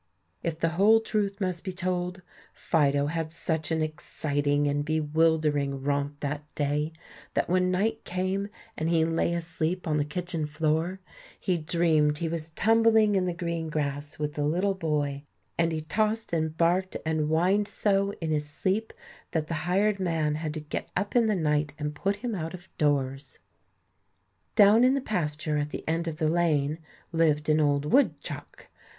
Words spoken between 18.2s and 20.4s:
his sleep that the hired man